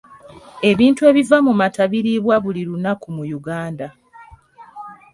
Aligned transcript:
Ebintu 0.69 1.01
ebiva 1.09 1.37
mu 1.45 1.53
mata 1.59 1.83
biriibwa 1.91 2.35
buli 2.43 2.61
lunaku 2.69 3.07
mu 3.15 3.23
Uganda. 3.39 3.87